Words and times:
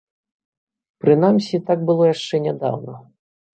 Прынамсі, 1.03 1.61
так 1.69 1.85
было 1.91 2.09
яшчэ 2.15 2.43
нядаўна. 2.49 2.93